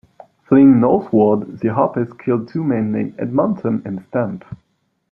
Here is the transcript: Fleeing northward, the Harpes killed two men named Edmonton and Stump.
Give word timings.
Fleeing 0.47 0.79
northward, 0.81 1.59
the 1.59 1.75
Harpes 1.75 2.11
killed 2.13 2.47
two 2.47 2.63
men 2.63 2.91
named 2.91 3.13
Edmonton 3.19 3.83
and 3.85 4.01
Stump. 4.07 4.43